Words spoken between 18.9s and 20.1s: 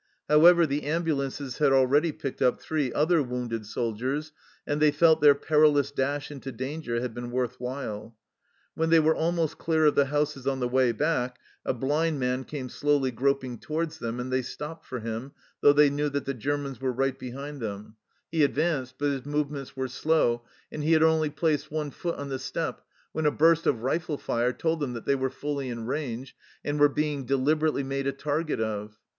but his movements were